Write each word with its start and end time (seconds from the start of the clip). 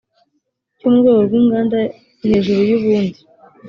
cyo 0.77 0.87
mu 0.91 0.97
rwego 1.01 1.21
rw 1.27 1.33
inganda 1.41 1.77
hejuru 2.23 2.61
y 2.69 2.73
ubundi 2.77 3.19